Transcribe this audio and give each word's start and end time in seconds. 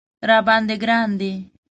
راباندې 0.29 0.75
ګران 0.81 1.09
دی 1.19 1.33